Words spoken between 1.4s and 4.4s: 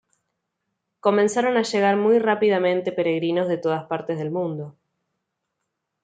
a llegar muy rápidamente peregrinos de todas partes del